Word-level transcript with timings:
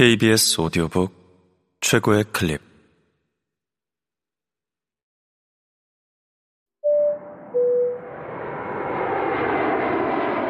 KBS 0.00 0.58
오디오북 0.62 1.12
최고의 1.82 2.24
클립. 2.32 2.58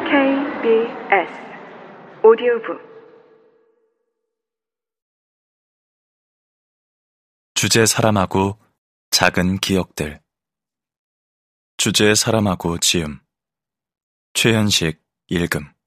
KBS 0.05 1.33
오디오북. 2.23 2.79
주제 7.53 7.85
사람하고 7.85 8.57
작은 9.09 9.57
기억들. 9.57 10.21
주제 11.75 12.15
사람하고 12.15 12.77
지음. 12.77 13.19
최현식 14.33 15.03
읽음 15.27 15.80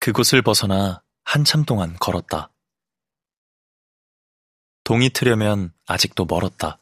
그곳을 0.00 0.42
벗어나 0.42 1.02
한참 1.24 1.64
동안 1.64 1.96
걸었다. 1.98 2.52
동이 4.84 5.10
트려면 5.10 5.74
아직도 5.86 6.24
멀었다. 6.24 6.80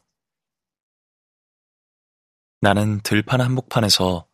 나는 2.61 3.01
들판 3.01 3.41
한복판에서 3.41 4.27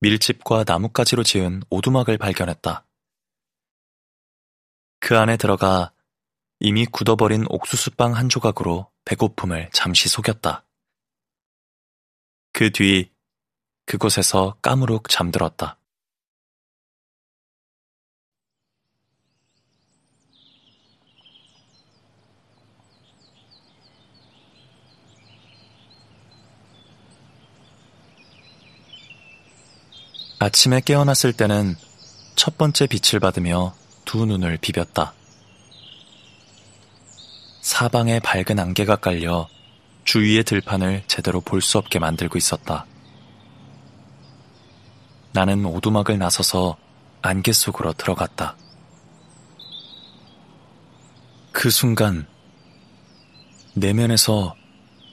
밀집과 0.00 0.64
나뭇가지로 0.66 1.22
지은 1.22 1.62
오두막을 1.70 2.18
발견했다. 2.18 2.86
그 5.00 5.18
안에 5.18 5.36
들어가 5.36 5.92
이미 6.60 6.86
굳어버린 6.86 7.44
옥수수빵 7.48 8.14
한 8.14 8.28
조각으로 8.28 8.90
배고픔을 9.04 9.70
잠시 9.72 10.08
속였다. 10.08 10.66
그 12.52 12.70
뒤 12.70 13.10
그곳에서 13.86 14.58
까무룩 14.62 15.08
잠들었다. 15.08 15.78
아침에 30.46 30.80
깨어났을 30.80 31.32
때는 31.32 31.74
첫 32.36 32.56
번째 32.56 32.86
빛을 32.86 33.18
받으며 33.18 33.74
두 34.04 34.26
눈을 34.26 34.58
비볐다. 34.58 35.12
사방에 37.62 38.20
밝은 38.20 38.56
안개가 38.60 38.94
깔려 38.94 39.48
주위의 40.04 40.44
들판을 40.44 41.02
제대로 41.08 41.40
볼 41.40 41.60
수 41.60 41.78
없게 41.78 41.98
만들고 41.98 42.38
있었다. 42.38 42.86
나는 45.32 45.64
오두막을 45.64 46.16
나서서 46.16 46.76
안개 47.22 47.52
속으로 47.52 47.92
들어갔다. 47.94 48.56
그 51.50 51.70
순간 51.70 52.24
내면에서 53.74 54.54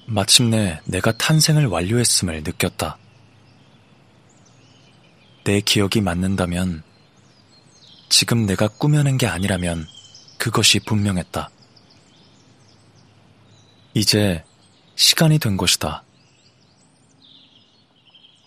마침내 0.06 0.80
내가 0.86 1.12
탄생을 1.12 1.66
완료했음을 1.66 2.44
느꼈다. 2.44 3.00
내 5.44 5.60
기억이 5.60 6.00
맞는다면 6.00 6.84
지금 8.08 8.46
내가 8.46 8.68
꾸며낸 8.68 9.18
게 9.18 9.28
아니라면 9.28 9.86
그것이 10.38 10.80
분명했다. 10.80 11.50
이제 13.94 14.44
시간이 14.96 15.40
된 15.40 15.58
것이다. 15.58 16.04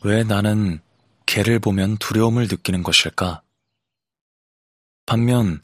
왜 0.03 0.25
나는 0.25 0.81
개를 1.27 1.59
보면 1.59 1.99
두려움을 1.99 2.49
느끼는 2.49 2.83
것일까? 2.83 3.43
반면 5.05 5.61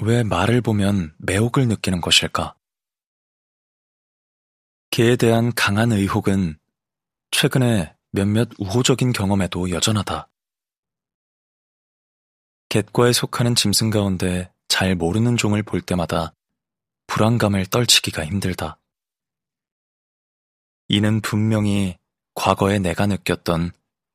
왜 0.00 0.22
말을 0.24 0.62
보면 0.62 1.14
매혹을 1.18 1.68
느끼는 1.68 2.00
것일까? 2.00 2.54
개에 4.90 5.16
대한 5.16 5.52
강한 5.54 5.92
의혹은 5.92 6.58
최근에 7.30 7.94
몇몇 8.10 8.48
우호적인 8.58 9.12
경험에도 9.12 9.70
여전하다. 9.70 10.28
갯과에 12.68 13.12
속하는 13.12 13.54
짐승 13.54 13.90
가운데 13.90 14.52
잘 14.68 14.94
모르는 14.94 15.36
종을 15.36 15.62
볼 15.62 15.80
때마다 15.80 16.32
불안감을 17.06 17.66
떨치기가 17.66 18.24
힘들다. 18.24 18.78
이는 20.88 21.20
분명히 21.20 21.96
과거에 22.34 22.78
내가 22.78 23.06
느꼈던 23.06 23.72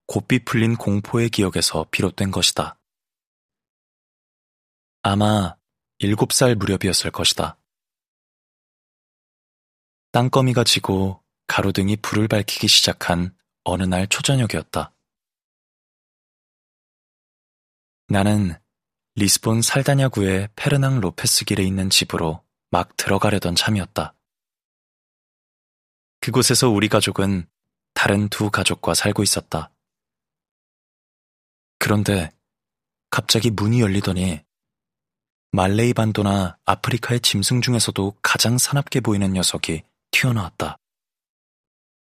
곱비 0.08 0.46
풀린 0.46 0.76
공포의 0.76 1.30
기억에서 1.30 1.86
비롯된 1.92 2.32
것이다. 2.32 2.78
아마 5.04 5.56
일곱 6.00 6.34
살 6.34 6.56
무렵이었을 6.56 7.12
것이다. 7.12 7.58
땅거미가 10.12 10.66
지고 10.66 11.24
가로등이 11.48 11.98
불을 11.98 12.28
밝히기 12.28 12.68
시작한 12.68 13.36
어느 13.64 13.84
날 13.84 14.08
초저녁이었다. 14.08 14.94
나는 18.12 18.54
리스본 19.16 19.62
살다냐구의 19.62 20.50
페르낭 20.58 21.00
로페스 21.00 21.46
길에 21.46 21.64
있는 21.64 21.90
집으로 21.90 22.44
막 22.70 22.98
들어가려던 22.98 23.56
참이었다. 23.56 24.14
그곳에서 26.20 26.70
우리 26.70 26.90
가족은 26.90 27.48
다른 27.94 28.28
두 28.28 28.52
가족과 28.52 28.96
살고 28.96 29.24
있었다. 29.24 29.72
그런데 31.80 32.32
갑자기 33.12 33.50
문이 33.50 33.80
열리더니 33.80 34.44
말레이 35.54 35.94
반도나 35.94 36.58
아프리카의 36.66 37.22
짐승 37.22 37.62
중에서도 37.62 38.18
가장 38.22 38.58
사납게 38.58 39.00
보이는 39.00 39.32
녀석이 39.32 39.84
튀어나왔다. 40.12 40.78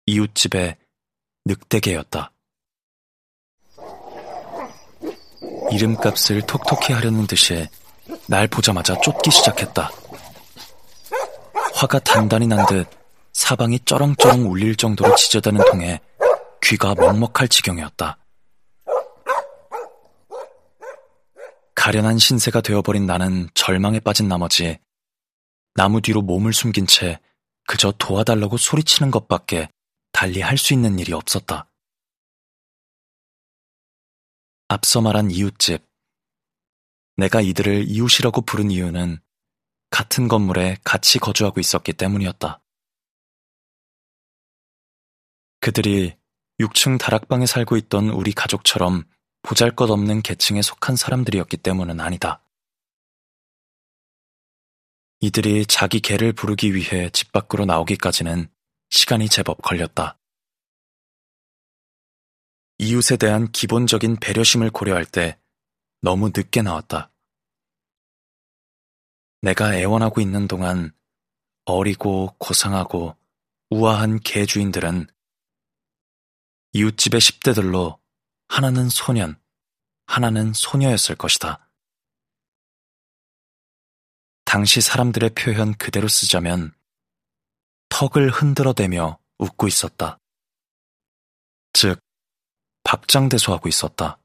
이웃집의 0.07 0.79
늑대개였다. 1.45 2.32
이름값을 5.75 6.43
톡톡히 6.43 6.93
하려는 6.93 7.27
듯이 7.27 7.69
날 8.27 8.47
보자마자 8.49 8.99
쫓기 9.01 9.31
시작했다. 9.31 9.91
화가 11.75 11.99
단단히 12.01 12.47
난 12.47 12.67
듯 12.67 12.87
사방이 13.33 13.79
쩌렁쩌렁 13.81 14.51
울릴 14.51 14.77
정도로 14.77 15.15
지저대는 15.15 15.65
통에 15.71 16.01
귀가 16.63 16.95
먹먹할 16.95 17.49
지경이었다. 17.49 18.19
가련한 21.75 22.19
신세가 22.19 22.61
되어버린 22.61 23.07
나는 23.07 23.49
절망에 23.55 24.01
빠진 24.01 24.29
나머지 24.29 24.79
나무 25.75 26.01
뒤로 26.01 26.21
몸을 26.23 26.53
숨긴 26.53 26.87
채 26.87 27.19
그저 27.67 27.93
도와달라고 27.99 28.57
소리치는 28.59 29.11
것밖에 29.11 29.69
달리 30.13 30.41
할 30.43 30.59
수 30.59 30.75
있는 30.75 30.99
일이 30.99 31.13
없었다. 31.13 31.67
앞서 34.73 35.03
말한 35.03 35.31
이웃집. 35.31 35.87
내가 37.19 37.43
이들을 37.43 37.91
이웃이라고 37.91 38.41
부른 38.41 38.71
이유는 38.71 39.21
같은 39.91 40.29
건물에 40.29 40.79
같이 40.83 41.19
거주하고 41.19 41.61
있었기 41.61 41.93
때문이었다. 41.93 42.63
그들이 45.61 46.17
6층 46.59 46.99
다락방에 46.99 47.45
살고 47.45 47.77
있던 47.77 48.09
우리 48.09 48.33
가족처럼 48.33 49.05
보잘 49.43 49.77
것 49.77 49.91
없는 49.91 50.23
계층에 50.23 50.63
속한 50.63 50.97
사람들이었기 50.97 51.59
때문은 51.59 52.01
아니다. 52.01 52.43
이들이 55.21 55.67
자기 55.67 56.01
개를 56.01 56.33
부르기 56.33 56.75
위해 56.75 57.11
집 57.11 57.31
밖으로 57.31 57.67
나오기까지는 57.67 58.49
시간이 58.89 59.29
제법 59.29 59.61
걸렸다. 59.61 60.22
이웃에 62.83 63.17
대한 63.17 63.53
기본적인 63.53 64.17
배려심을 64.17 64.71
고려할 64.71 65.05
때 65.05 65.39
너무 66.01 66.33
늦게 66.35 66.63
나왔다. 66.63 67.13
내가 69.41 69.77
애원하고 69.77 70.21
있는 70.21 70.49
동안 70.49 70.93
어리고 71.65 72.35
고상하고 72.39 73.17
우아한 73.71 74.19
개 74.19 74.47
주인들은 74.47 75.07
이웃집의 76.73 77.21
10대들로 77.21 78.01
하나는 78.49 78.89
소년, 78.89 79.41
하나는 80.07 80.53
소녀였을 80.53 81.15
것이다. 81.15 81.71
당시 84.45 84.81
사람들의 84.81 85.31
표현 85.37 85.73
그대로 85.75 86.09
쓰자면 86.09 86.75
턱을 87.91 88.31
흔들어대며 88.31 89.21
웃고 89.39 89.69
있었다. 89.69 90.19
즉, 92.93 93.01
박장대소하고 93.01 93.69
있었다. 93.69 94.19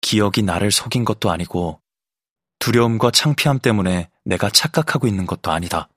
기억이 0.00 0.42
나를 0.42 0.70
속인 0.70 1.04
것도 1.04 1.30
아니고 1.30 1.82
두려움과 2.58 3.10
창피함 3.10 3.58
때문에 3.58 4.10
내가 4.24 4.48
착각하고 4.50 5.06
있는 5.06 5.26
것도 5.26 5.50
아니다. 5.50 5.88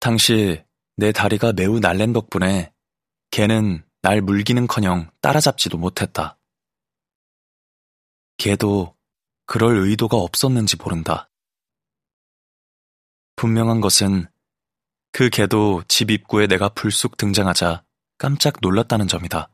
당시 0.00 0.62
내 0.96 1.12
다리가 1.12 1.52
매우 1.52 1.80
날랜 1.80 2.12
덕분에 2.12 2.72
개는 3.30 3.84
날 4.02 4.20
물기는커녕 4.20 5.10
따라잡지도 5.20 5.78
못했다. 5.78 6.38
걔도 8.36 8.96
그럴 9.46 9.78
의도가 9.78 10.16
없었는지 10.16 10.76
모른다. 10.76 11.30
분명한 13.36 13.80
것은 13.80 14.28
그 15.18 15.30
개도 15.30 15.82
집 15.88 16.12
입구에 16.12 16.46
내가 16.46 16.68
불쑥 16.68 17.16
등장하자 17.16 17.84
깜짝 18.18 18.58
놀랐다는 18.62 19.08
점이다. 19.08 19.50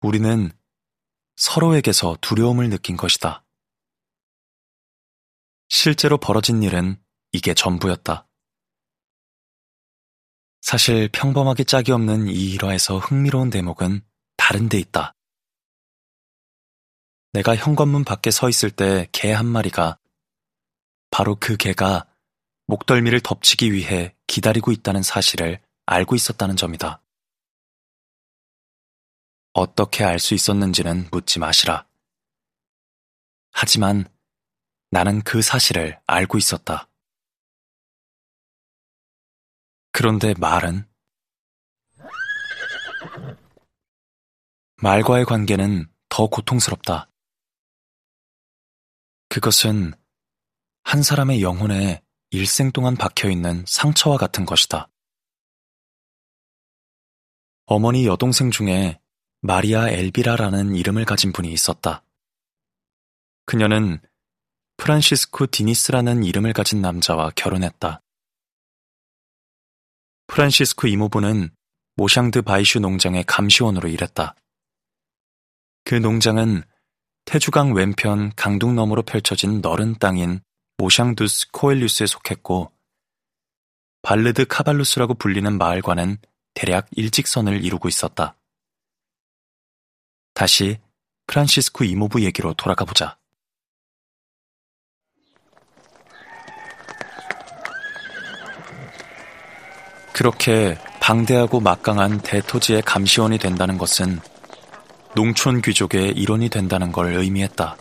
우리는 0.00 0.50
서로에게서 1.36 2.16
두려움을 2.20 2.68
느낀 2.68 2.96
것이다. 2.96 3.44
실제로 5.68 6.18
벌어진 6.18 6.64
일은 6.64 7.00
이게 7.30 7.54
전부였다. 7.54 8.26
사실 10.60 11.08
평범하게 11.12 11.62
짝이 11.62 11.92
없는 11.92 12.26
이 12.26 12.54
일화에서 12.54 12.98
흥미로운 12.98 13.50
대목은 13.50 14.04
다른 14.36 14.68
데 14.68 14.80
있다. 14.80 15.14
내가 17.34 17.54
현관문 17.54 18.02
밖에 18.02 18.32
서 18.32 18.48
있을 18.48 18.72
때 18.72 19.06
개 19.12 19.32
한 19.32 19.46
마리가 19.46 19.96
바로 21.12 21.36
그 21.36 21.56
개가 21.56 22.12
목덜미를 22.66 23.20
덮치기 23.20 23.72
위해 23.72 24.14
기다리고 24.26 24.72
있다는 24.72 25.02
사실을 25.02 25.60
알고 25.86 26.14
있었다는 26.14 26.56
점이다. 26.56 27.00
어떻게 29.52 30.04
알 30.04 30.18
수 30.18 30.34
있었는지는 30.34 31.08
묻지 31.10 31.38
마시라. 31.38 31.86
하지만 33.52 34.04
나는 34.90 35.22
그 35.22 35.42
사실을 35.42 35.98
알고 36.06 36.38
있었다. 36.38 36.88
그런데 39.92 40.34
말은? 40.38 40.86
말과의 44.82 45.24
관계는 45.24 45.90
더 46.10 46.26
고통스럽다. 46.26 47.10
그것은 49.28 49.94
한 50.82 51.02
사람의 51.02 51.40
영혼에 51.42 52.02
일생 52.36 52.70
동안 52.70 52.96
박혀 52.96 53.30
있는 53.30 53.64
상처와 53.66 54.18
같은 54.18 54.44
것이다. 54.44 54.90
어머니 57.64 58.06
여동생 58.06 58.50
중에 58.50 59.00
마리아 59.40 59.88
엘비라라는 59.88 60.74
이름을 60.74 61.06
가진 61.06 61.32
분이 61.32 61.50
있었다. 61.50 62.04
그녀는 63.46 64.00
프란시스코 64.76 65.46
디니스라는 65.46 66.24
이름을 66.24 66.52
가진 66.52 66.82
남자와 66.82 67.30
결혼했다. 67.30 68.02
프란시스코 70.26 70.88
이모부는 70.88 71.48
모샹드 71.94 72.42
바이슈 72.42 72.80
농장의 72.80 73.24
감시원으로 73.24 73.88
일했다. 73.88 74.34
그 75.84 75.94
농장은 75.94 76.64
테주강 77.24 77.72
왼편 77.72 78.30
강둑 78.36 78.74
너머로 78.74 79.04
펼쳐진 79.04 79.62
너른 79.62 79.94
땅인 79.94 80.40
모샹두스 80.78 81.50
코엘류스에 81.52 82.06
속했고 82.06 82.70
발르드 84.02 84.46
카발루스라고 84.46 85.14
불리는 85.14 85.56
마을과는 85.56 86.18
대략 86.54 86.88
일직선을 86.92 87.64
이루고 87.64 87.88
있었다. 87.88 88.36
다시 90.34 90.78
프란시스코 91.26 91.84
이모부 91.84 92.22
얘기로 92.22 92.54
돌아가 92.54 92.84
보자. 92.84 93.18
그렇게 100.12 100.78
방대하고 101.00 101.60
막강한 101.60 102.20
대토지의 102.20 102.82
감시원이 102.82 103.38
된다는 103.38 103.76
것은 103.76 104.20
농촌 105.14 105.60
귀족의 105.62 106.12
일원이 106.12 106.48
된다는 106.48 106.90
걸 106.92 107.14
의미했다. 107.14 107.76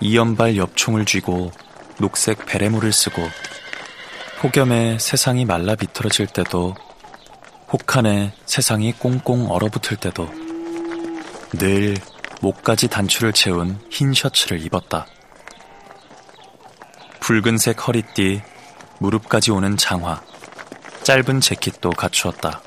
이연발 0.00 0.56
엽총을 0.56 1.04
쥐고 1.04 1.50
녹색 1.98 2.46
베레모를 2.46 2.92
쓰고 2.92 3.22
폭염에 4.40 4.98
세상이 4.98 5.44
말라 5.44 5.74
비틀어질 5.74 6.28
때도 6.28 6.74
혹한에 7.72 8.32
세상이 8.46 8.92
꽁꽁 8.92 9.50
얼어붙을 9.50 9.96
때도 9.96 10.28
늘 11.54 11.96
목까지 12.40 12.88
단추를 12.88 13.32
채운 13.32 13.80
흰 13.90 14.14
셔츠를 14.14 14.64
입었다. 14.64 15.06
붉은색 17.20 17.86
허리띠, 17.86 18.40
무릎까지 19.00 19.50
오는 19.50 19.76
장화, 19.76 20.22
짧은 21.02 21.40
재킷도 21.40 21.90
갖추었다. 21.90 22.62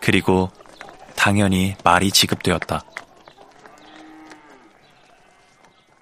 그리고 0.00 0.50
당연히 1.16 1.74
말이 1.82 2.10
지급되었다. 2.10 2.84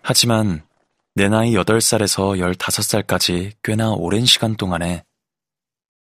하지만 0.03 0.67
내 1.15 1.29
나이 1.29 1.53
8살에서 1.53 2.39
15살까지 2.59 3.53
꽤나 3.63 3.91
오랜 3.93 4.25
시간 4.25 4.57
동안에 4.57 5.05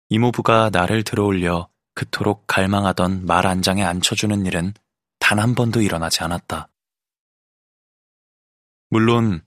이모부가 0.08 0.70
나를 0.70 1.04
들어올려 1.04 1.68
그토록 1.94 2.46
갈망하던 2.46 3.26
말 3.26 3.46
안장에 3.46 3.82
앉혀주는 3.84 4.46
일은 4.46 4.74
단 5.24 5.38
한 5.38 5.54
번도 5.54 5.80
일어나지 5.80 6.22
않았다. 6.22 6.68
물론 8.90 9.42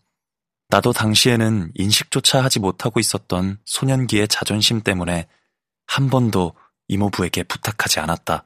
나도 0.70 0.92
당시에는 0.92 1.72
인식조차 1.76 2.44
하지 2.44 2.60
못하고 2.60 3.00
있었던 3.00 3.60
소년기의 3.64 4.28
자존심 4.28 4.82
때문에 4.82 5.28
한 5.86 6.10
번도 6.10 6.56
이모부에게 6.88 7.44
부탁하지 7.44 8.00
않았다. 8.00 8.46